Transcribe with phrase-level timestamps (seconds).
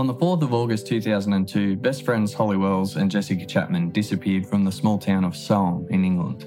[0.00, 4.64] On the 4th of August 2002, best friends Holly Wells and Jessica Chapman disappeared from
[4.64, 6.46] the small town of Soham in England.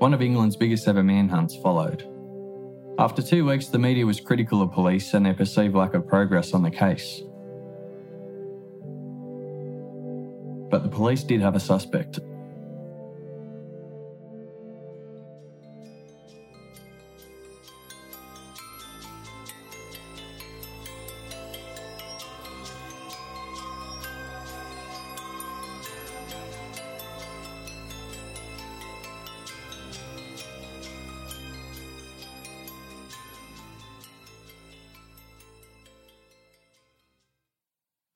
[0.00, 2.06] One of England's biggest ever manhunts followed.
[2.98, 6.52] After two weeks, the media was critical of police and their perceived lack of progress
[6.52, 7.22] on the case.
[10.70, 12.20] But the police did have a suspect.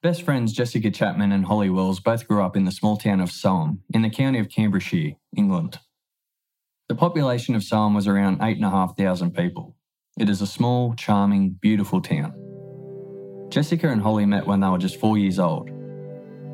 [0.02, 3.30] Best friends Jessica Chapman and Holly Wells both grew up in the small town of
[3.30, 5.78] Soham in the county of Cambridgeshire, England.
[6.88, 9.76] The population of Soham was around 8,500 people.
[10.18, 12.34] It is a small, charming, beautiful town.
[13.48, 15.70] Jessica and Holly met when they were just four years old.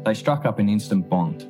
[0.04, 1.48] They struck up an instant bond.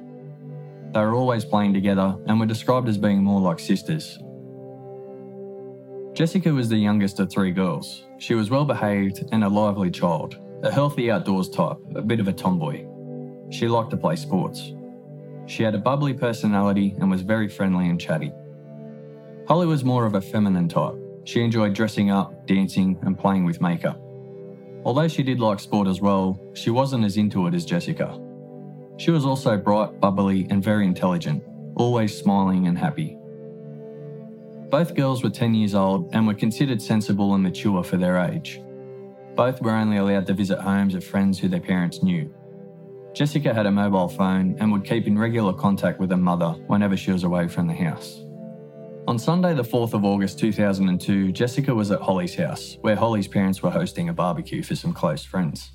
[0.94, 4.16] They were always playing together and were described as being more like sisters.
[6.12, 8.04] Jessica was the youngest of three girls.
[8.18, 12.26] She was well behaved and a lively child, a healthy outdoors type, a bit of
[12.26, 12.84] a tomboy.
[13.50, 14.72] She liked to play sports.
[15.46, 18.32] She had a bubbly personality and was very friendly and chatty.
[19.46, 20.94] Holly was more of a feminine type.
[21.24, 24.00] She enjoyed dressing up, dancing, and playing with makeup.
[24.84, 28.20] Although she did like sport as well, she wasn't as into it as Jessica.
[28.96, 31.44] She was also bright, bubbly, and very intelligent,
[31.76, 33.16] always smiling and happy.
[34.70, 38.60] Both girls were 10 years old and were considered sensible and mature for their age.
[39.38, 42.34] Both were only allowed to visit homes of friends who their parents knew.
[43.14, 46.96] Jessica had a mobile phone and would keep in regular contact with her mother whenever
[46.96, 48.20] she was away from the house.
[49.06, 53.62] On Sunday, the 4th of August 2002, Jessica was at Holly's house, where Holly's parents
[53.62, 55.70] were hosting a barbecue for some close friends.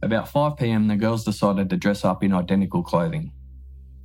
[0.00, 3.32] About 5pm, the girls decided to dress up in identical clothing.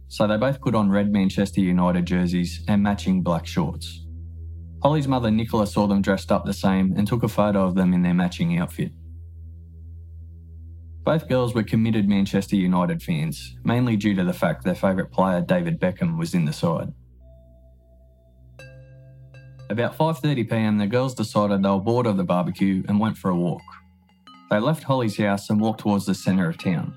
[0.07, 4.06] So they both put on red Manchester United jerseys and matching black shorts.
[4.83, 7.93] Holly's mother Nicola saw them dressed up the same and took a photo of them
[7.93, 8.91] in their matching outfit.
[11.03, 15.41] Both girls were committed Manchester United fans, mainly due to the fact their favourite player
[15.41, 16.93] David Beckham was in the side.
[19.69, 23.35] About 5.30pm the girls decided they were bored of the barbecue and went for a
[23.35, 23.61] walk.
[24.49, 26.93] They left Holly's house and walked towards the centre of town.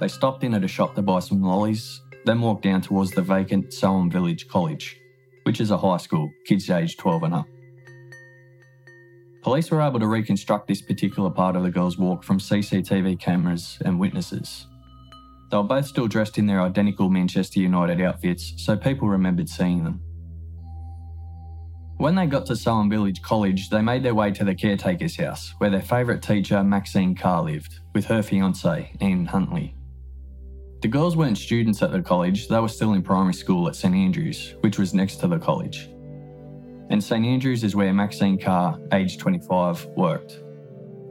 [0.00, 3.22] They stopped in at a shop to buy some lollies, then walked down towards the
[3.22, 4.99] vacant Soham Village College,
[5.50, 7.46] which is a high school, kids aged 12 and up.
[9.42, 13.76] Police were able to reconstruct this particular part of the girls' walk from CCTV cameras
[13.84, 14.68] and witnesses.
[15.50, 19.82] They were both still dressed in their identical Manchester United outfits, so people remembered seeing
[19.82, 20.00] them.
[21.96, 25.52] When they got to Soham Village College, they made their way to the caretaker's house,
[25.58, 29.74] where their favourite teacher, Maxine Carr, lived, with her fiance, Ian Huntley.
[30.80, 33.94] The girls weren't students at the college, they were still in primary school at St
[33.94, 35.90] Andrews, which was next to the college.
[36.88, 40.40] And St Andrews is where Maxine Carr, aged 25, worked.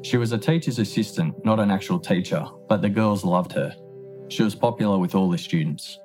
[0.02, 3.76] She was a teacher's assistant, not an actual teacher, but the girls loved her.
[4.30, 6.00] She was popular with all the students.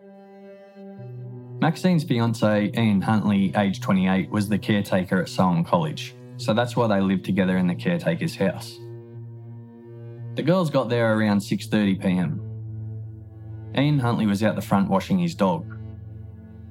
[1.61, 6.87] Maxine's fiance, Ian Huntley, aged 28, was the caretaker at Soham College, so that's why
[6.87, 8.79] they lived together in the caretaker's house.
[10.35, 12.54] The girls got there around 6.30pm.
[13.77, 15.77] Ian Huntley was out the front washing his dog.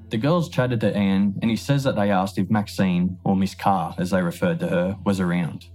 [0.10, 3.56] The girls chatted to Ian and he says that they asked if Maxine, or Miss
[3.56, 5.66] Carr as they referred to her, was around.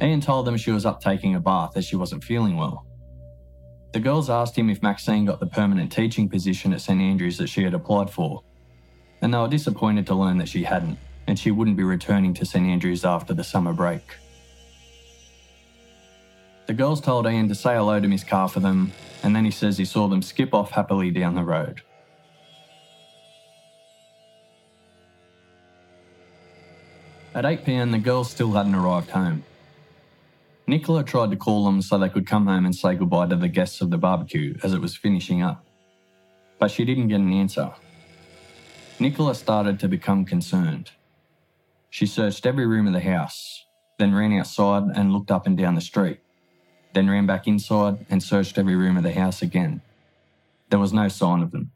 [0.00, 2.86] Ian told them she was up taking a bath as she wasn't feeling well.
[3.92, 7.48] The girls asked him if Maxine got the permanent teaching position at St Andrews that
[7.48, 8.42] she had applied for,
[9.20, 12.46] and they were disappointed to learn that she hadn't, and she wouldn't be returning to
[12.46, 14.16] St Andrews after the summer break.
[16.66, 18.92] The girls told Ian to say hello to Miss Carr for them,
[19.22, 21.82] and then he says he saw them skip off happily down the road.
[27.34, 29.42] At 8pm, the girls still hadn't arrived home.
[30.66, 33.48] Nicola tried to call them so they could come home and say goodbye to the
[33.48, 35.64] guests of the barbecue as it was finishing up.
[36.58, 37.72] But she didn't get an answer.
[39.00, 40.92] Nicola started to become concerned.
[41.90, 43.64] She searched every room of the house,
[43.98, 46.20] then ran outside and looked up and down the street,
[46.94, 49.80] then ran back inside and searched every room of the house again.
[50.70, 51.70] There was no sign of them.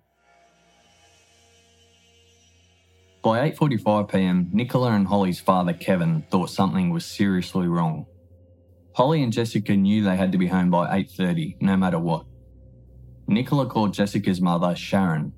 [3.23, 8.07] By 8:45 p.m., Nicola and Holly's father Kevin thought something was seriously wrong.
[8.95, 12.25] Holly and Jessica knew they had to be home by 8:30 no matter what.
[13.27, 15.33] Nicola called Jessica's mother, Sharon,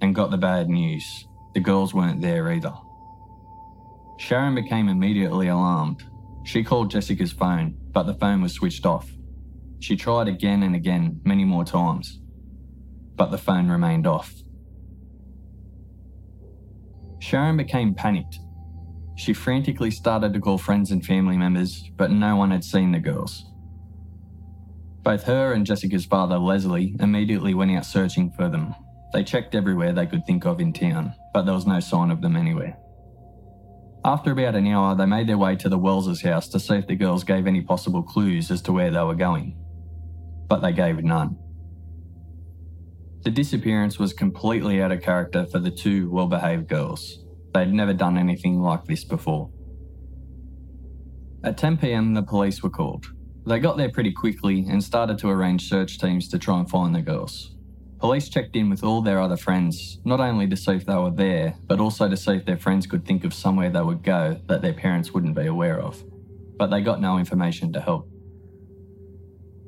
[0.00, 1.26] and got the bad news.
[1.54, 2.72] The girls weren't there either.
[4.18, 6.04] Sharon became immediately alarmed.
[6.44, 9.10] She called Jessica's phone, but the phone was switched off.
[9.82, 12.20] She tried again and again, many more times,
[13.16, 14.32] but the phone remained off.
[17.18, 18.38] Sharon became panicked.
[19.16, 23.00] She frantically started to call friends and family members, but no one had seen the
[23.00, 23.44] girls.
[25.02, 28.76] Both her and Jessica's father, Leslie, immediately went out searching for them.
[29.12, 32.22] They checked everywhere they could think of in town, but there was no sign of
[32.22, 32.78] them anywhere.
[34.04, 36.86] After about an hour, they made their way to the Wellses' house to see if
[36.86, 39.58] the girls gave any possible clues as to where they were going.
[40.52, 41.38] But they gave none.
[43.22, 47.24] The disappearance was completely out of character for the two well behaved girls.
[47.54, 49.48] They'd never done anything like this before.
[51.42, 53.06] At 10pm, the police were called.
[53.46, 56.94] They got there pretty quickly and started to arrange search teams to try and find
[56.94, 57.56] the girls.
[57.98, 61.10] Police checked in with all their other friends, not only to see if they were
[61.10, 64.38] there, but also to see if their friends could think of somewhere they would go
[64.48, 66.04] that their parents wouldn't be aware of.
[66.58, 68.11] But they got no information to help.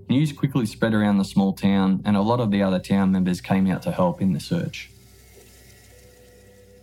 [0.08, 3.40] News quickly spread around the small town, and a lot of the other town members
[3.40, 4.90] came out to help in the search.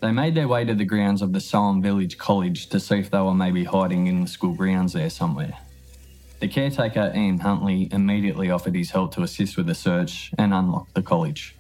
[0.02, 3.12] They made their way to the grounds of the Soham Village College to see if
[3.12, 5.60] they were maybe hiding in the school grounds there somewhere.
[6.40, 10.92] The caretaker, Ian Huntley, immediately offered his help to assist with the search and unlock
[10.96, 11.56] the college.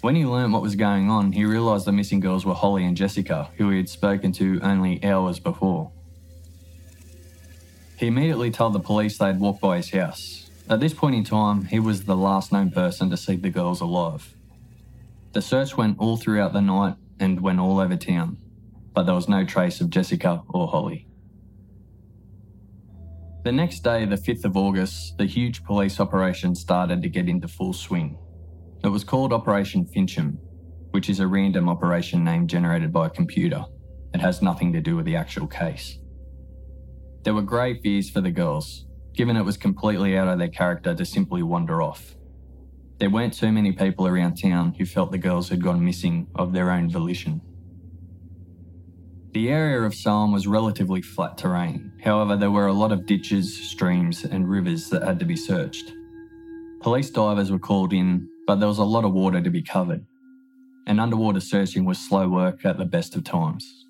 [0.00, 2.96] When he learnt what was going on, he realised the missing girls were Holly and
[2.96, 5.90] Jessica, who he had spoken to only hours before.
[7.98, 10.48] He immediately told the police they had walked by his house.
[10.70, 13.80] At this point in time, he was the last known person to see the girls
[13.80, 14.36] alive.
[15.32, 18.36] The search went all throughout the night and went all over town,
[18.94, 21.08] but there was no trace of Jessica or Holly.
[23.42, 27.48] The next day, the 5th of August, the huge police operation started to get into
[27.48, 28.16] full swing.
[28.84, 30.38] It was called Operation Fincham,
[30.92, 33.64] which is a random operation name generated by a computer.
[34.14, 35.98] It has nothing to do with the actual case.
[37.28, 40.94] There were grave fears for the girls, given it was completely out of their character
[40.94, 42.16] to simply wander off.
[42.96, 46.54] There weren't too many people around town who felt the girls had gone missing of
[46.54, 47.42] their own volition.
[49.32, 53.54] The area of Soham was relatively flat terrain, however, there were a lot of ditches,
[53.72, 55.92] streams, and rivers that had to be searched.
[56.80, 60.06] Police divers were called in, but there was a lot of water to be covered,
[60.86, 63.84] and underwater searching was slow work at the best of times.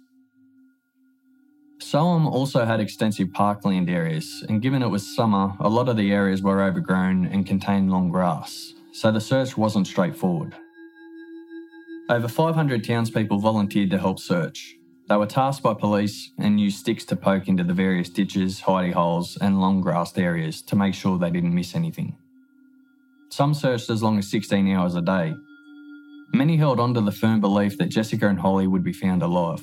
[1.80, 6.12] Soham also had extensive parkland areas, and given it was summer, a lot of the
[6.12, 10.54] areas were overgrown and contained long grass, so the search wasn't straightforward.
[12.10, 14.76] Over 500 townspeople volunteered to help search.
[15.08, 18.92] They were tasked by police and used sticks to poke into the various ditches, hidey
[18.92, 22.16] holes, and long grassed areas to make sure they didn't miss anything.
[23.30, 25.34] Some searched as long as 16 hours a day.
[26.34, 29.62] Many held on to the firm belief that Jessica and Holly would be found alive.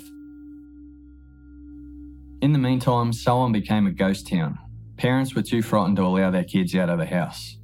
[2.42, 4.60] In the meantime, Soham became a ghost town.
[4.98, 7.58] Parents were too frightened to allow their kids out of the house.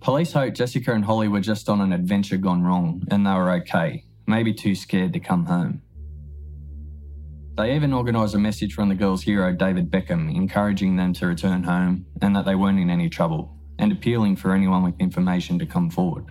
[0.00, 3.50] Police hoped Jessica and Holly were just on an adventure gone wrong and they were
[3.52, 5.82] okay, maybe too scared to come home.
[7.56, 11.62] They even organised a message from the girls' hero David Beckham encouraging them to return
[11.62, 15.66] home and that they weren't in any trouble, and appealing for anyone with information to
[15.66, 16.26] come forward.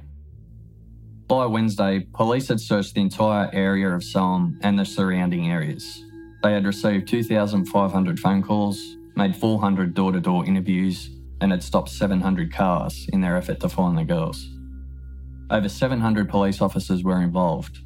[1.28, 6.05] By Wednesday, police had searched the entire area of Soham and the surrounding areas,
[6.46, 11.10] they had received 2,500 phone calls, made 400 door to door interviews,
[11.42, 14.48] and had stopped 700 cars in their effort to find the girls.
[15.50, 17.80] Over 700 police officers were involved.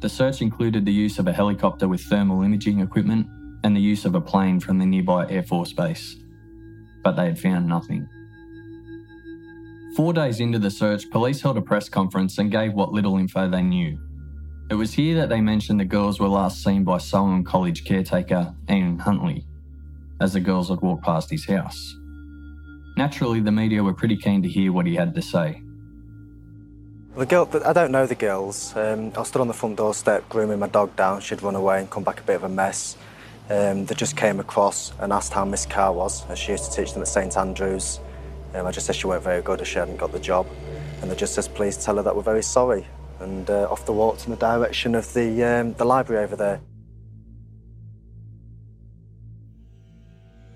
[0.00, 3.26] The search included the use of a helicopter with thermal imaging equipment
[3.62, 6.16] and the use of a plane from the nearby Air Force Base.
[7.04, 8.08] But they had found nothing.
[9.94, 13.46] Four days into the search, police held a press conference and gave what little info
[13.46, 13.98] they knew.
[14.70, 18.54] It was here that they mentioned the girls were last seen by Soham College caretaker
[18.68, 19.46] Ian Huntley,
[20.20, 21.96] as the girls had walked past his house.
[22.94, 25.62] Naturally, the media were pretty keen to hear what he had to say.
[27.16, 28.76] The girl, I don't know the girls.
[28.76, 31.22] Um, I stood on the front doorstep grooming my dog down.
[31.22, 32.98] She'd run away and come back a bit of a mess.
[33.48, 36.76] Um, they just came across and asked how Miss Carr was, as she used to
[36.76, 38.00] teach them at St Andrews.
[38.52, 40.46] Um, I just said she weren't very good, as she hadn't got the job.
[41.00, 42.86] And they just said, please tell her that we're very sorry.
[43.20, 46.60] And uh, off the walked in the direction of the, um, the library over there.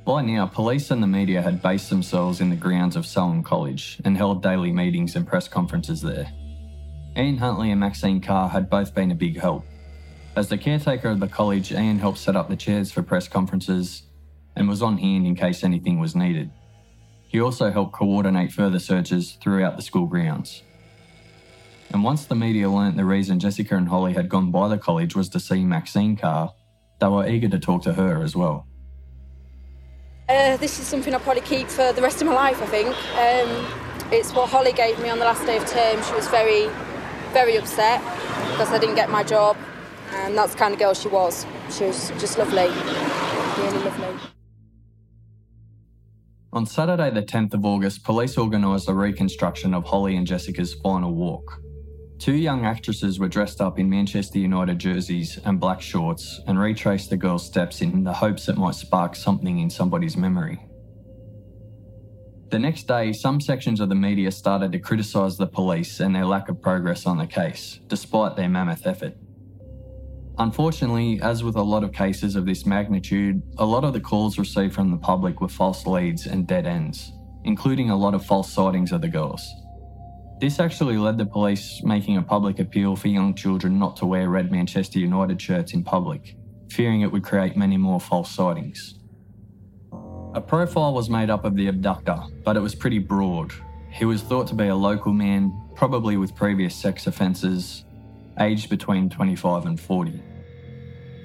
[0.04, 4.00] By now, police and the media had based themselves in the grounds of Soham College
[4.04, 6.33] and held daily meetings and press conferences there.
[7.16, 9.64] Ian Huntley and Maxine Carr had both been a big help.
[10.35, 14.02] As the caretaker of the college, Ian helped set up the chairs for press conferences
[14.57, 16.50] and was on hand in case anything was needed.
[17.28, 20.62] He also helped coordinate further searches throughout the school grounds.
[21.93, 25.15] And once the media learnt the reason Jessica and Holly had gone by the college
[25.15, 26.53] was to see Maxine Carr,
[27.01, 28.67] they were eager to talk to her as well.
[30.29, 32.89] Uh, this is something I'll probably keep for the rest of my life, I think.
[33.19, 36.03] Um, it's what Holly gave me on the last day of term.
[36.03, 36.69] She was very,
[37.33, 38.01] very upset
[38.53, 39.59] because I didn't get my job,
[40.13, 41.45] and that's the kind of girl she was.
[41.71, 42.69] She was just lovely,
[43.59, 44.31] really lovely.
[46.55, 51.13] On Saturday, the 10th of August, police organised a reconstruction of Holly and Jessica's final
[51.15, 51.62] walk.
[52.23, 57.11] Two young actresses were dressed up in Manchester United jerseys and black shorts and retraced
[57.11, 60.64] the girls' steps in the hopes it might spark something in somebody's memory.
[62.52, 66.25] The next day, some sections of the media started to criticise the police and their
[66.25, 69.17] lack of progress on the case, despite their mammoth effort.
[70.38, 74.38] Unfortunately, as with a lot of cases of this magnitude, a lot of the calls
[74.38, 77.11] received from the public were false leads and dead ends,
[77.43, 79.45] including a lot of false sightings of the girls.
[80.43, 84.29] This actually led the police making a public appeal for young children not to wear
[84.29, 86.35] red Manchester United shirts in public,
[86.69, 88.99] fearing it would create many more false sightings.
[90.35, 93.53] A profile was made up of the abductor, but it was pretty broad.
[93.89, 97.85] He was thought to be a local man, probably with previous sex offences,
[98.41, 100.21] aged between 25 and 40.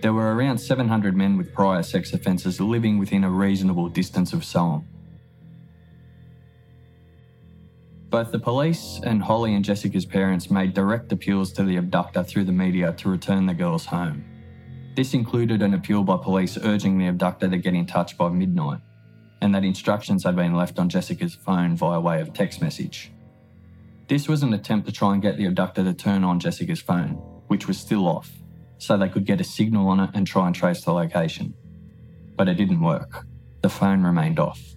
[0.04, 4.42] There were around 700 men with prior sex offences living within a reasonable distance of
[4.42, 4.84] Soham.
[8.10, 12.46] Both the police and Holly and Jessica's parents made direct appeals to the abductor through
[12.46, 14.24] the media to return the girls home.
[14.96, 18.80] This included an appeal by police urging the abductor to get in touch by midnight,
[19.42, 23.12] and that instructions had been left on Jessica's phone via way of text message.
[24.08, 27.16] This was an attempt to try and get the abductor to turn on Jessica's phone,
[27.48, 28.32] which was still off,
[28.78, 31.54] so they could get a signal on it and try and trace the location.
[32.38, 33.26] But it didn't work.
[33.62, 34.77] The phone remained off.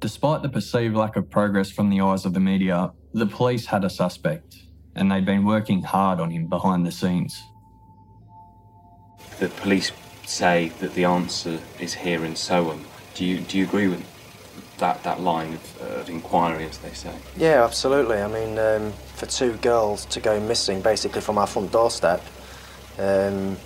[0.00, 3.84] Despite the perceived lack of progress from the eyes of the media, the police had
[3.84, 4.56] a suspect,
[4.96, 7.38] and they'd been working hard on him behind the scenes.
[9.38, 9.92] The police
[10.24, 12.82] say that the answer is here in Soham.
[13.14, 14.02] Do you do you agree with
[14.78, 17.14] that that line of, uh, of inquiry, as they say?
[17.36, 18.22] Yeah, absolutely.
[18.22, 22.22] I mean, um, for two girls to go missing basically from our front doorstep,
[22.98, 23.58] um,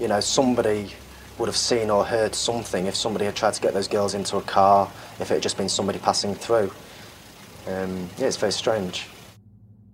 [0.00, 0.92] you know, somebody
[1.38, 4.36] would have seen or heard something if somebody had tried to get those girls into
[4.36, 4.90] a car,
[5.20, 6.70] if it had just been somebody passing through.
[7.66, 9.06] Um, yeah, it's very strange.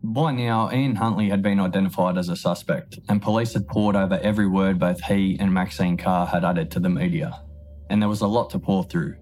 [0.04, 4.18] By now, Ian Huntley had been identified as a suspect, and police had poured over
[4.18, 7.40] every word both he and Maxine Carr had uttered to the media.
[7.88, 9.16] And there was a lot to pour through.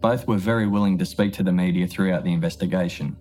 [0.00, 3.16] Both were very willing to speak to the media throughout the investigation.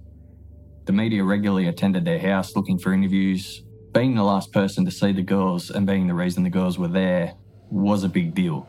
[0.85, 3.63] The media regularly attended their house looking for interviews.
[3.93, 6.89] Being the last person to see the girls and being the reason the girls were
[6.89, 7.35] there
[7.73, 8.67] was a big deal.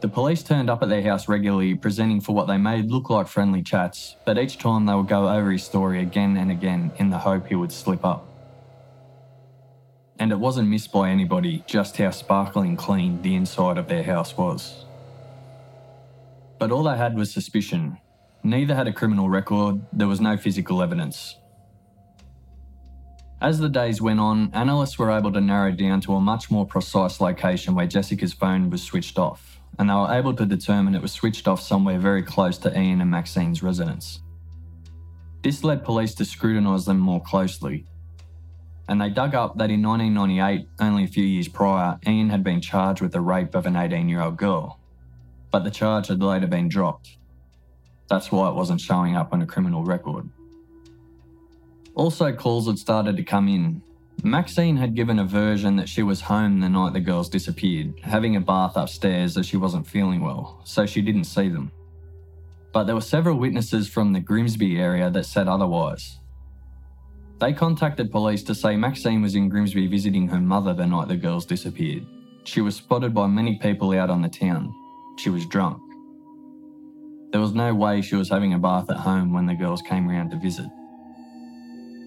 [0.00, 3.26] The police turned up at their house regularly, presenting for what they made look like
[3.26, 7.10] friendly chats, but each time they would go over his story again and again in
[7.10, 8.28] the hope he would slip up.
[10.18, 14.36] And it wasn't missed by anybody just how sparkling clean the inside of their house
[14.36, 14.84] was.
[16.58, 17.98] But all they had was suspicion.
[18.44, 21.36] Neither had a criminal record, there was no physical evidence.
[23.44, 26.64] As the days went on, analysts were able to narrow down to a much more
[26.64, 31.02] precise location where Jessica's phone was switched off, and they were able to determine it
[31.02, 34.22] was switched off somewhere very close to Ian and Maxine's residence.
[35.42, 37.84] This led police to scrutinise them more closely,
[38.88, 42.62] and they dug up that in 1998, only a few years prior, Ian had been
[42.62, 44.80] charged with the rape of an 18 year old girl,
[45.50, 47.18] but the charge had later been dropped.
[48.08, 50.30] That's why it wasn't showing up on a criminal record.
[51.94, 53.82] Also, calls had started to come in.
[54.22, 58.36] Maxine had given a version that she was home the night the girls disappeared, having
[58.36, 61.70] a bath upstairs as she wasn't feeling well, so she didn't see them.
[62.72, 66.18] But there were several witnesses from the Grimsby area that said otherwise.
[67.38, 71.16] They contacted police to say Maxine was in Grimsby visiting her mother the night the
[71.16, 72.06] girls disappeared.
[72.44, 74.74] She was spotted by many people out on the town.
[75.18, 75.80] She was drunk.
[77.30, 80.08] There was no way she was having a bath at home when the girls came
[80.08, 80.66] round to visit.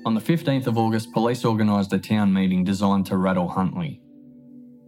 [0.05, 4.01] On the 15th of August, police organised a town meeting designed to rattle Huntley.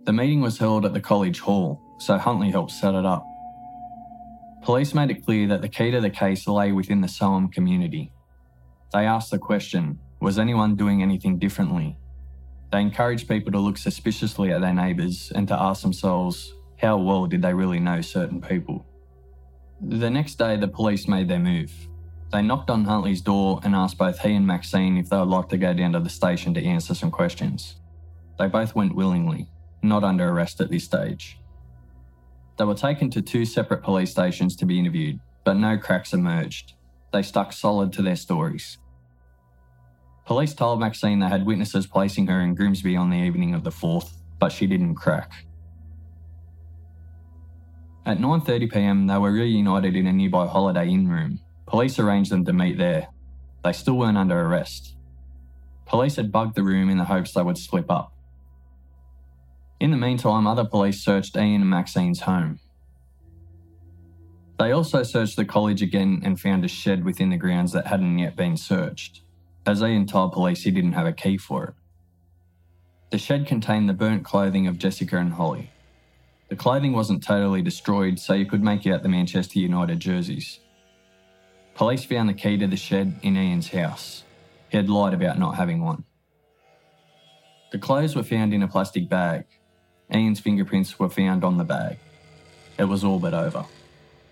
[0.05, 3.25] The meeting was held at the college hall, so Huntley helped set it up.
[4.63, 8.11] Police made it clear that the key to the case lay within the Soham community.
[8.93, 11.97] They asked the question was anyone doing anything differently?
[12.71, 17.25] They encouraged people to look suspiciously at their neighbours and to ask themselves how well
[17.25, 18.85] did they really know certain people.
[19.81, 21.71] The next day, the police made their move.
[22.31, 25.49] They knocked on Huntley's door and asked both he and Maxine if they would like
[25.49, 27.77] to go down to the station to answer some questions.
[28.37, 29.47] They both went willingly,
[29.81, 31.39] not under arrest at this stage.
[32.57, 36.73] They were taken to two separate police stations to be interviewed, but no cracks emerged.
[37.11, 38.77] They stuck solid to their stories.
[40.25, 43.71] Police told Maxine they had witnesses placing her in Grimsby on the evening of the
[43.71, 45.31] 4th, but she didn't crack.
[48.05, 51.39] At 9.30pm, they were reunited in a nearby Holiday Inn room.
[51.69, 53.09] Police arranged them to meet there.
[53.63, 54.95] They still weren't under arrest.
[55.85, 58.11] Police had bugged the room in the hopes they would slip up.
[59.79, 62.59] In the meantime, other police searched Ian and Maxine's home.
[64.57, 68.17] They also searched the college again and found a shed within the grounds that hadn't
[68.17, 69.21] yet been searched,
[69.67, 71.73] as Ian told police he didn't have a key for it.
[73.11, 75.69] The shed contained the burnt clothing of Jessica and Holly.
[76.49, 80.59] The clothing wasn't totally destroyed, so you could make out the Manchester United jerseys.
[81.79, 84.23] Police found the key to the shed in Ian's house.
[84.67, 86.03] He had lied about not having one.
[87.71, 89.45] The clothes were found in a plastic bag,
[90.13, 91.97] Ian's fingerprints were found on the bag.
[92.77, 93.63] It was all but over.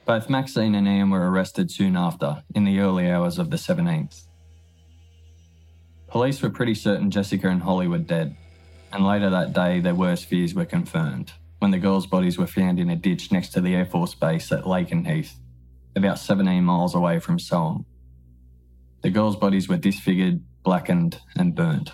[0.05, 4.25] Both Maxine and Ian were arrested soon after, in the early hours of the 17th.
[6.09, 8.35] Police were pretty certain Jessica and Holly were dead,
[8.91, 12.77] and later that day their worst fears were confirmed when the girls' bodies were found
[12.77, 15.35] in a ditch next to the Air Force Base at Lakenheath,
[15.97, 17.85] about 17 miles away from Soham.
[19.01, 21.91] The girls' bodies were disfigured, blackened, and burnt.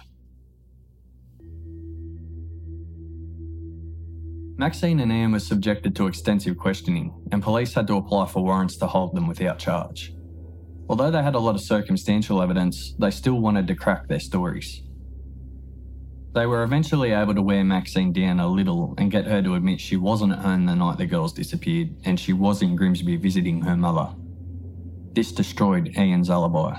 [4.57, 8.77] Maxine and Ian were subjected to extensive questioning, and police had to apply for warrants
[8.77, 10.13] to hold them without charge.
[10.89, 14.83] Although they had a lot of circumstantial evidence, they still wanted to crack their stories.
[16.33, 19.79] They were eventually able to wear Maxine down a little and get her to admit
[19.79, 23.61] she wasn't at home the night the girls disappeared and she was in Grimsby visiting
[23.61, 24.15] her mother.
[25.13, 26.75] This destroyed Ian's alibi.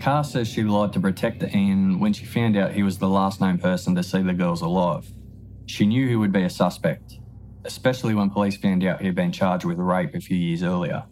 [0.00, 3.40] Carr says she lied to protect Ian when she found out he was the last
[3.40, 5.12] known person to see the girls alive.
[5.66, 7.18] She knew he would be a suspect,
[7.64, 11.04] especially when police found out he had been charged with rape a few years earlier.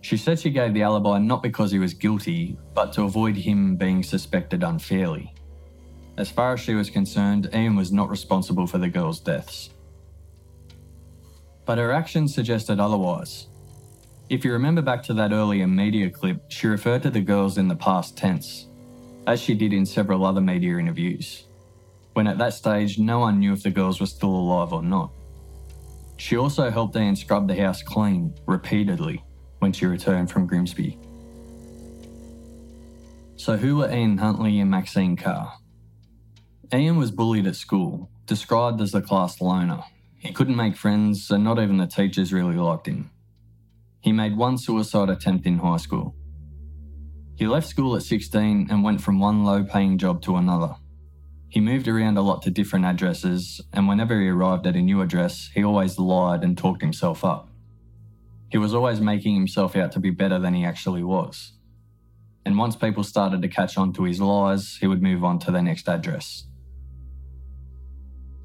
[0.00, 3.76] She said she gave the alibi not because he was guilty, but to avoid him
[3.76, 5.34] being suspected unfairly.
[6.16, 9.70] As far as she was concerned, Ian was not responsible for the girls' deaths.
[11.64, 13.48] But her actions suggested otherwise.
[14.28, 17.68] If you remember back to that earlier media clip, she referred to the girls in
[17.68, 18.68] the past tense,
[19.26, 21.44] as she did in several other media interviews
[22.14, 25.10] when at that stage no one knew if the girls were still alive or not.
[26.16, 29.24] She also helped Ian scrub the house clean, repeatedly,
[29.60, 30.98] when she returned from Grimsby.
[33.36, 35.54] So, who were Ian Huntley and Maxine Carr?
[36.74, 39.84] Ian was bullied at school, described as the class loner.
[40.18, 43.10] He couldn't make friends, and not even the teachers really liked him.
[44.00, 46.14] He made one suicide attempt in high school.
[47.36, 50.76] He left school at 16 and went from one low paying job to another,
[51.50, 55.02] he moved around a lot to different addresses, and whenever he arrived at a new
[55.02, 57.49] address, he always lied and talked himself up.
[58.50, 61.52] He was always making himself out to be better than he actually was.
[62.44, 65.50] And once people started to catch on to his lies, he would move on to
[65.50, 66.46] the next address.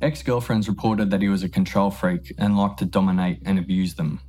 [0.02, 3.96] Ex girlfriends reported that he was a control freak and liked to dominate and abuse
[3.96, 4.22] them.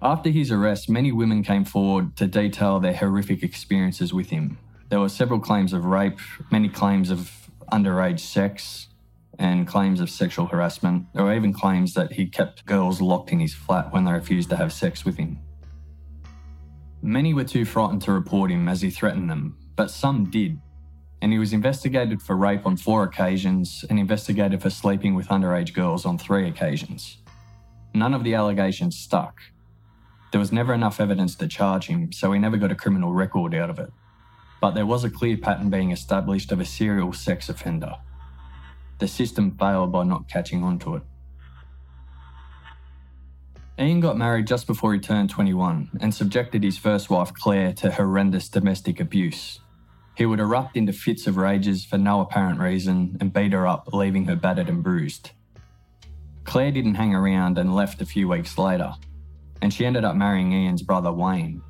[0.00, 5.00] After his arrest, many women came forward to detail their horrific experiences with him, there
[5.00, 6.18] were several claims of rape,
[6.50, 8.86] many claims of underage sex,
[9.38, 11.06] and claims of sexual harassment.
[11.14, 14.56] Were even claims that he kept girls locked in his flat when they refused to
[14.56, 15.38] have sex with him.
[17.02, 20.60] Many were too frightened to report him as he threatened them, but some did,
[21.22, 25.74] and he was investigated for rape on four occasions and investigated for sleeping with underage
[25.74, 27.18] girls on three occasions.
[27.94, 29.40] None of the allegations stuck.
[30.32, 33.54] There was never enough evidence to charge him, so he never got a criminal record
[33.54, 33.90] out of it
[34.60, 37.94] but there was a clear pattern being established of a serial sex offender.
[38.98, 41.02] The system failed by not catching on to it.
[43.78, 47.92] Ian got married just before he turned 21 and subjected his first wife Claire to
[47.92, 49.60] horrendous domestic abuse.
[50.16, 53.92] He would erupt into fits of rages for no apparent reason and beat her up,
[53.92, 55.32] leaving her battered and bruised.
[56.44, 58.94] Claire didn't hang around and left a few weeks later,
[59.60, 61.60] and she ended up marrying Ian's brother Wayne,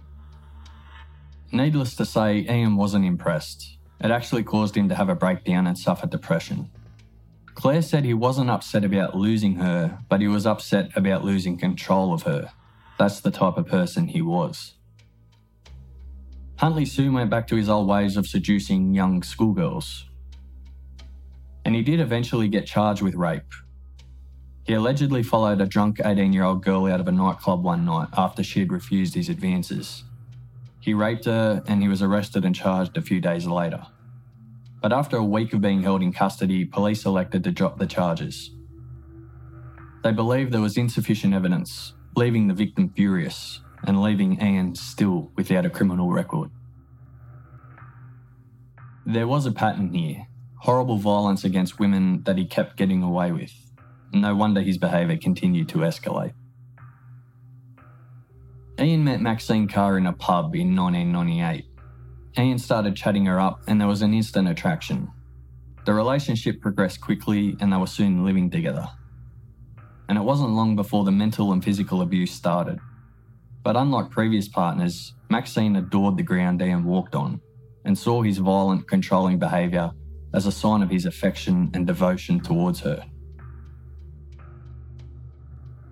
[1.53, 3.79] Needless to say, Ian wasn't impressed.
[4.01, 6.71] It actually caused him to have a breakdown and suffer depression.
[7.57, 12.13] Claire said he wasn't upset about losing her, but he was upset about losing control
[12.13, 12.53] of her.
[12.99, 14.75] That's the type of person he was.
[16.59, 20.05] Huntley soon went back to his old ways of seducing young schoolgirls.
[21.65, 23.53] And he did eventually get charged with rape.
[24.65, 28.09] He allegedly followed a drunk 18 year old girl out of a nightclub one night
[28.17, 30.05] after she had refused his advances.
[30.81, 33.87] He raped her and he was arrested and charged a few days later.
[34.81, 38.51] But after a week of being held in custody, police elected to drop the charges.
[40.03, 45.67] They believed there was insufficient evidence, leaving the victim furious and leaving Ian still without
[45.67, 46.51] a criminal record.
[49.05, 50.27] There was a pattern here
[50.67, 53.53] horrible violence against women that he kept getting away with.
[54.13, 56.33] No wonder his behaviour continued to escalate.
[58.79, 61.67] Ian met Maxine Carr in a pub in 1998.
[62.39, 65.11] Ian started chatting her up, and there was an instant attraction.
[65.87, 68.89] The relationship progressed quickly, and they were soon living together.
[70.09, 72.79] And it wasn't long before the mental and physical abuse started.
[73.63, 77.41] But unlike previous partners, Maxine adored the ground Ian walked on
[77.85, 79.93] and saw his violent, controlling behaviour
[80.35, 83.05] as a sign of his affection and devotion towards her.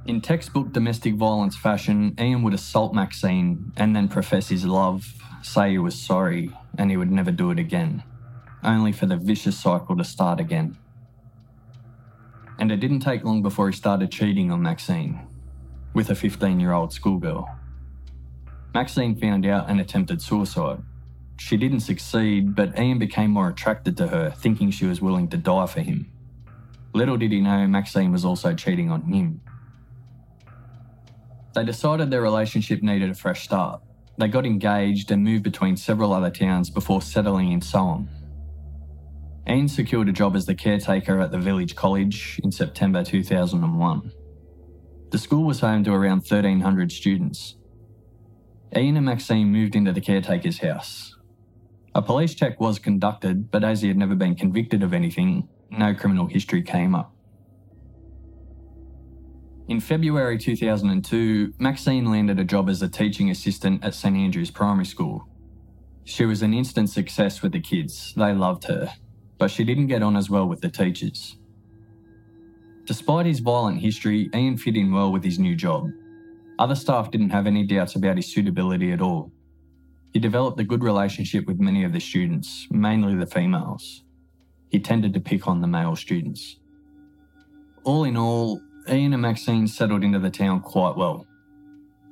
[0.07, 5.07] In textbook domestic violence fashion, Ian would assault Maxine and then profess his love,
[5.45, 8.03] say he was sorry, and he would never do it again,
[8.63, 10.77] only for the vicious cycle to start again.
[12.59, 15.21] And it didn't take long before he started cheating on Maxine,
[15.93, 17.49] with a 15 year old schoolgirl.
[18.73, 20.83] Maxine found out and attempted suicide.
[21.37, 25.37] She didn't succeed, but Ian became more attracted to her, thinking she was willing to
[25.37, 26.11] die for him.
[26.93, 29.41] Little did he know Maxine was also cheating on him.
[31.55, 33.81] They decided their relationship needed a fresh start.
[34.17, 38.09] They got engaged and moved between several other towns before settling in Soham.
[39.49, 44.13] Ian secured a job as the caretaker at the village college in September 2001.
[45.11, 47.57] The school was home to around 1,300 students.
[48.75, 51.17] Ian and Maxine moved into the caretaker's house.
[51.95, 55.95] A police check was conducted, but as he had never been convicted of anything, no
[55.95, 57.14] criminal history came up.
[59.67, 64.85] In February 2002, Maxine landed a job as a teaching assistant at St Andrews Primary
[64.85, 65.27] School.
[66.05, 68.93] She was an instant success with the kids, they loved her,
[69.39, 71.39] but she didn't get on as well with the teachers.
[72.85, 75.89] Despite his violent history, Ian fit in well with his new job.
[76.59, 79.33] Other staff didn't have any doubts about his suitability at all.
[80.13, 84.05] He developed a good relationship with many of the students, mainly the females.
[84.69, 86.59] He tended to pick on the male students.
[87.85, 91.27] All in all, Ian and Maxine settled into the town quite well.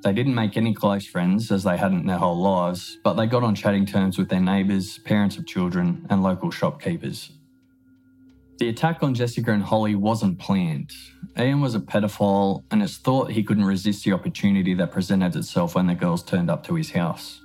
[0.03, 3.43] They didn't make any close friends, as they hadn't their whole lives, but they got
[3.43, 7.31] on chatting terms with their neighbours, parents of children, and local shopkeepers.
[8.57, 10.91] The attack on Jessica and Holly wasn't planned.
[11.37, 15.75] Ian was a pedophile, and it's thought he couldn't resist the opportunity that presented itself
[15.75, 17.39] when the girls turned up to his house.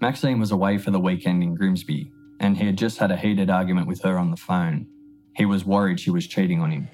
[0.00, 2.10] Maxine was away for the weekend in Grimsby,
[2.40, 4.88] and he had just had a heated argument with her on the phone.
[5.36, 6.88] He was worried she was cheating on him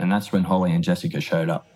[0.00, 1.66] and that's when Holly and Jessica showed up.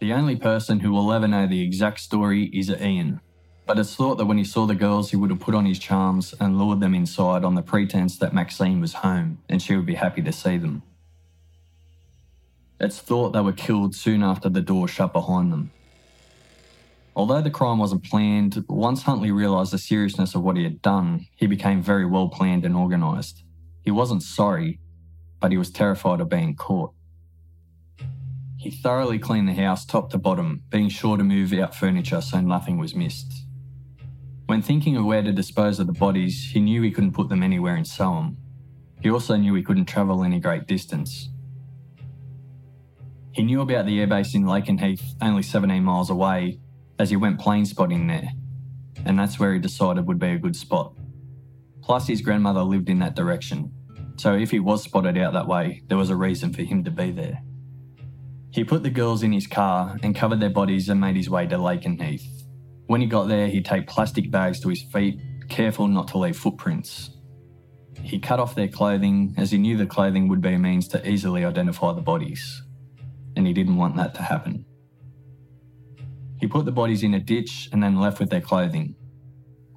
[0.00, 3.20] The only person who will ever know the exact story is Ian,
[3.66, 5.78] but it's thought that when he saw the girls, he would have put on his
[5.78, 9.86] charms and lured them inside on the pretense that Maxine was home and she would
[9.86, 10.82] be happy to see them.
[12.80, 15.72] It's thought they were killed soon after the door shut behind them.
[17.18, 21.26] Although the crime wasn't planned, once Huntley realised the seriousness of what he had done,
[21.34, 23.42] he became very well planned and organised.
[23.82, 24.78] He wasn't sorry,
[25.40, 26.92] but he was terrified of being caught.
[28.56, 32.40] He thoroughly cleaned the house top to bottom, being sure to move out furniture so
[32.40, 33.32] nothing was missed.
[34.46, 37.42] When thinking of where to dispose of the bodies, he knew he couldn't put them
[37.42, 38.36] anywhere in Soham.
[39.02, 41.30] He also knew he couldn't travel any great distance.
[43.32, 46.60] He knew about the airbase in Lakenheath, only 17 miles away,
[46.98, 48.28] as he went plane spotting there,
[49.04, 50.94] and that's where he decided would be a good spot.
[51.82, 53.72] Plus, his grandmother lived in that direction,
[54.16, 56.90] so if he was spotted out that way, there was a reason for him to
[56.90, 57.42] be there.
[58.50, 61.46] He put the girls in his car and covered their bodies and made his way
[61.46, 62.26] to Lakenheath.
[62.86, 66.36] When he got there, he'd take plastic bags to his feet, careful not to leave
[66.36, 67.10] footprints.
[68.02, 71.08] He cut off their clothing as he knew the clothing would be a means to
[71.08, 72.62] easily identify the bodies,
[73.36, 74.64] and he didn't want that to happen.
[76.40, 78.94] He put the bodies in a ditch and then left with their clothing.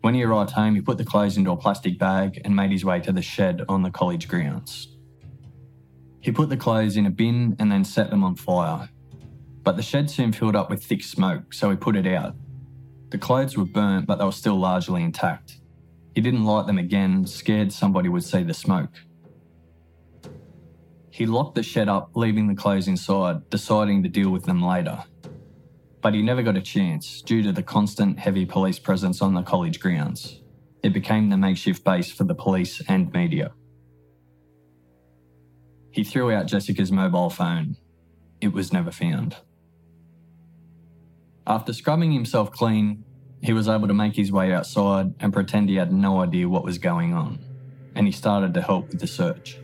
[0.02, 2.86] When he arrived home, he put the clothes into a plastic bag and made his
[2.86, 4.97] way to the shed on the college grounds.
[6.21, 8.89] He put the clothes in a bin and then set them on fire.
[9.63, 12.36] But the shed soon filled up with thick smoke, so he put it out.
[13.10, 15.58] The clothes were burnt, but they were still largely intact.
[16.15, 18.91] He didn't light them again, scared somebody would see the smoke.
[21.10, 25.04] He locked the shed up, leaving the clothes inside, deciding to deal with them later.
[26.01, 29.43] But he never got a chance due to the constant heavy police presence on the
[29.43, 30.41] college grounds.
[30.83, 33.53] It became the makeshift base for the police and media.
[35.91, 37.75] He threw out Jessica's mobile phone.
[38.39, 39.37] It was never found.
[41.45, 43.03] After scrubbing himself clean,
[43.41, 46.63] he was able to make his way outside and pretend he had no idea what
[46.63, 47.39] was going on,
[47.95, 49.59] and he started to help with the search.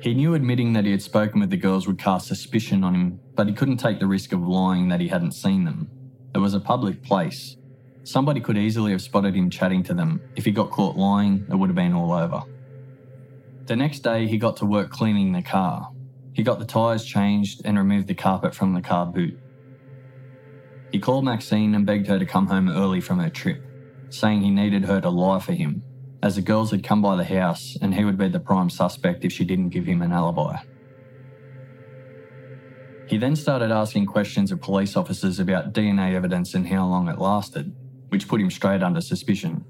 [0.00, 3.20] He knew admitting that he had spoken with the girls would cast suspicion on him,
[3.40, 5.88] but he couldn't take the risk of lying that he hadn't seen them.
[6.34, 7.56] It was a public place.
[8.04, 10.20] Somebody could easily have spotted him chatting to them.
[10.36, 12.42] If he got caught lying, it would have been all over.
[13.64, 15.88] The next day, he got to work cleaning the car.
[16.34, 19.38] He got the tyres changed and removed the carpet from the car boot.
[20.92, 23.62] He called Maxine and begged her to come home early from her trip,
[24.10, 25.82] saying he needed her to lie for him,
[26.22, 29.24] as the girls had come by the house and he would be the prime suspect
[29.24, 30.58] if she didn't give him an alibi.
[33.10, 37.18] He then started asking questions of police officers about DNA evidence and how long it
[37.18, 37.74] lasted,
[38.10, 39.64] which put him straight under suspicion.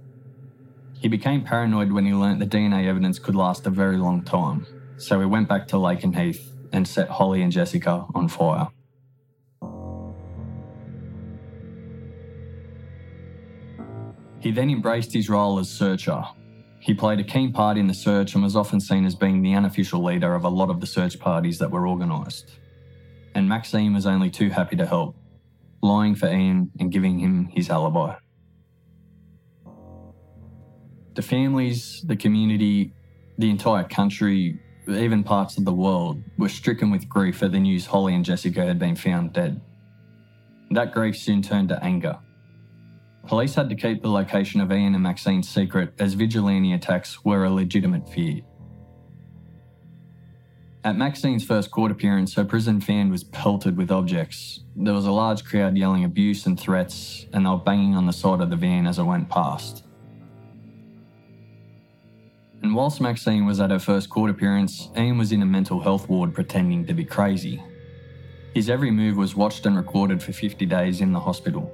[1.01, 4.67] He became paranoid when he learnt the DNA evidence could last a very long time,
[4.99, 8.69] so he went back to Lakenheath and set Holly and Jessica on fire.
[14.41, 16.25] He then embraced his role as searcher.
[16.79, 19.55] He played a keen part in the search and was often seen as being the
[19.55, 22.60] unofficial leader of a lot of the search parties that were organised.
[23.35, 25.17] And Maxine was only too happy to help,
[25.83, 28.17] lying for Ian and giving him his alibi.
[31.15, 32.93] The families, the community,
[33.39, 37.87] the entire country, even parts of the world were stricken with grief at the news
[37.87, 39.61] Holly and Jessica had been found dead.
[40.71, 42.19] That grief soon turned to anger
[43.27, 47.45] Police had to keep the location of Ian and Maxine secret as vigilante attacks were
[47.45, 48.41] a legitimate fear.
[50.83, 54.61] At Maxine's first court appearance, her prison fan was pelted with objects.
[54.75, 58.15] There was a large crowd yelling abuse and threats, and they were banging on the
[58.15, 59.85] side of the van as it went past.
[62.63, 66.09] And whilst Maxine was at her first court appearance, Ian was in a mental health
[66.09, 67.63] ward pretending to be crazy.
[68.55, 71.71] His every move was watched and recorded for 50 days in the hospital.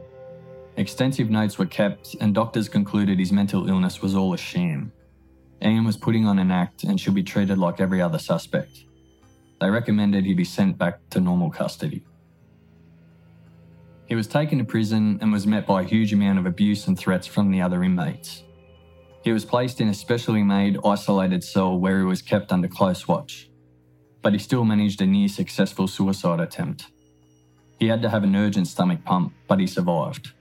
[0.76, 4.90] Extensive notes were kept, and doctors concluded his mental illness was all a sham.
[5.62, 8.82] Ian was putting on an act and should be treated like every other suspect.
[9.60, 12.04] They recommended he be sent back to normal custody.
[14.06, 16.98] He was taken to prison and was met by a huge amount of abuse and
[16.98, 18.44] threats from the other inmates.
[19.24, 23.08] He was placed in a specially made, isolated cell where he was kept under close
[23.08, 23.50] watch,
[24.22, 26.86] but he still managed a near successful suicide attempt.
[27.80, 30.32] He had to have an urgent stomach pump, but he survived.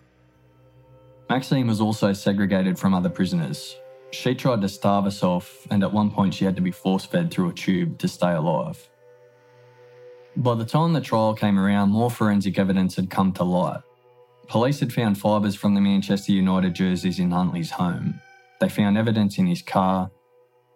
[1.30, 3.76] Maxine was also segregated from other prisoners.
[4.12, 7.32] She tried to starve herself, and at one point she had to be force fed
[7.32, 8.88] through a tube to stay alive.
[10.38, 13.82] By the time the trial came around, more forensic evidence had come to light.
[14.48, 18.20] Police had found fibres from the Manchester United jerseys in Huntley's home.
[18.60, 20.12] They found evidence in his car,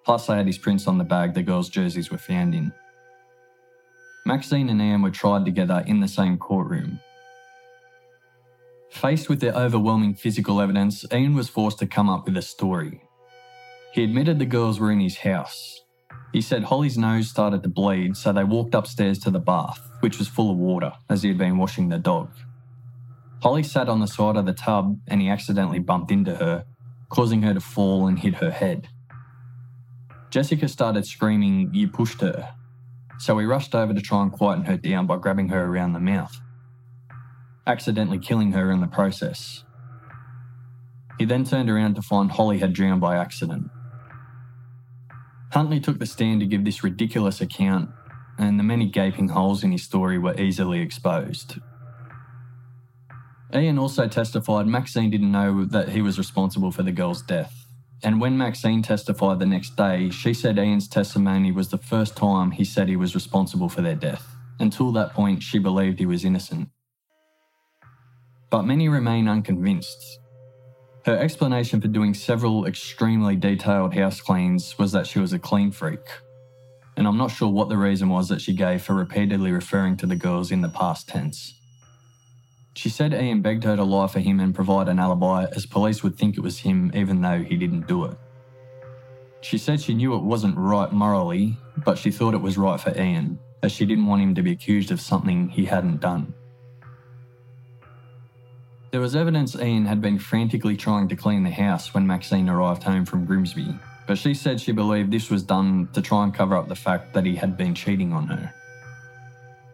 [0.05, 2.73] plus they had his prints on the bag the girls' jerseys were found in.
[4.25, 6.99] Maxine and Ian were tried together in the same courtroom,
[8.89, 13.01] Faced with the overwhelming physical evidence, Ian was forced to come up with a story.
[13.93, 15.81] He admitted the girls were in his house.
[16.31, 20.19] He said Holly's nose started to bleed, so they walked upstairs to the bath, which
[20.19, 22.31] was full of water, as he had been washing the dog.
[23.41, 26.65] Holly sat on the side of the tub and he accidentally bumped into her,
[27.09, 28.89] causing her to fall and hit her head.
[30.29, 32.53] Jessica started screaming, You pushed her.
[33.17, 35.99] So he rushed over to try and quieten her down by grabbing her around the
[35.99, 36.39] mouth
[37.69, 39.63] accidentally killing her in the process.
[41.19, 43.69] He then turned around to find Holly had drowned by accident.
[45.51, 47.89] Huntley took the stand to give this ridiculous account,
[48.37, 51.59] and the many gaping holes in his story were easily exposed.
[53.53, 57.65] Ian also testified Maxine didn't know that he was responsible for the girl's death.
[58.03, 62.51] And when Maxine testified the next day, she said Ian's testimony was the first time
[62.51, 64.35] he said he was responsible for their death.
[64.59, 66.69] Until that point, she believed he was innocent
[68.49, 70.19] but many remain unconvinced.
[71.05, 75.71] Her explanation for doing several extremely detailed house cleans was that she was a clean
[75.71, 76.05] freak,
[76.97, 80.05] and I'm not sure what the reason was that she gave for repeatedly referring to
[80.05, 81.53] the girls in the past tense.
[82.75, 86.03] She said Ian begged her to lie for him and provide an alibi as police
[86.03, 88.17] would think it was him even though he didn't do it.
[89.41, 92.97] She said she knew it wasn't right morally, but she thought it was right for
[92.97, 96.33] Ian, as she didn't want him to be accused of something he hadn't done.
[98.91, 102.81] There was evidence Ian had been frantically trying to clean the house when Maxine arrived
[102.81, 103.75] home from Grimsby,
[104.07, 107.13] but she said she believed this was done to try and cover up the fact
[107.13, 108.51] that he had been cheating on her.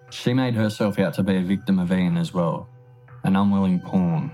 [0.09, 2.67] She made herself out to be a victim of Ian as well,
[3.23, 4.31] an unwilling pawn.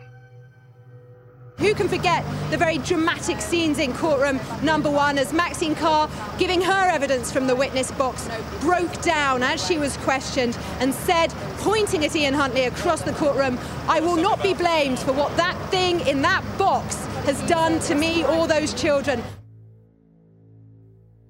[1.58, 6.10] Who can forget the very dramatic scenes in courtroom number one as Maxine Carr,
[6.40, 8.30] giving her evidence from the witness box,
[8.62, 11.28] broke down as she was questioned and said,
[11.60, 15.56] pointing at Ian Huntley across the courtroom, I will not be blamed for what that
[15.70, 19.22] thing in that box has done to me or those children.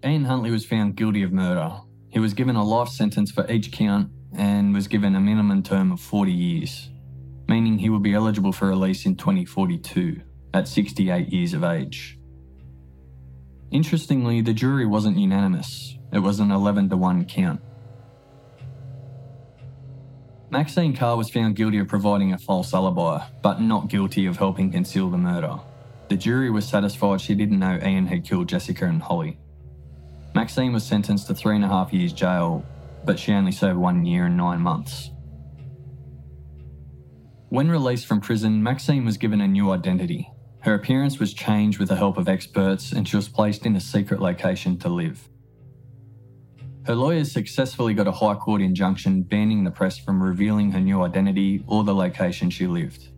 [0.04, 1.74] Ian Huntley was found guilty of murder.
[2.10, 5.92] He was given a life sentence for each count and was given a minimum term
[5.92, 6.90] of 40 years,
[7.52, 10.22] meaning he would be eligible for release in 2042
[10.54, 12.18] at 68 years of age.
[13.72, 17.60] Interestingly, the jury wasn't unanimous, it was an 11 to 1 count.
[20.50, 24.72] Maxine Carr was found guilty of providing a false alibi, but not guilty of helping
[24.72, 25.60] conceal the murder.
[26.08, 29.38] The jury was satisfied she didn't know Ian had killed Jessica and Holly.
[30.34, 32.64] Maxine was sentenced to three and a half years jail,
[33.04, 35.11] but she only served one year and nine months.
[37.52, 40.32] When released from prison, Maxine was given a new identity.
[40.62, 43.82] Her appearance was changed with the help of experts, and she was placed in a
[43.82, 45.28] secret location to live.
[46.86, 51.02] Her lawyers successfully got a High Court injunction banning the press from revealing her new
[51.02, 53.10] identity or the location she lived.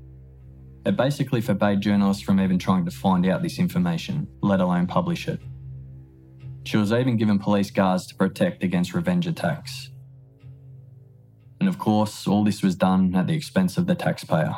[0.84, 5.28] It basically forbade journalists from even trying to find out this information, let alone publish
[5.28, 5.41] it.
[6.65, 9.91] She was even given police guards to protect against revenge attacks.
[11.63, 14.54] And of course, all this was done at the expense of the taxpayer.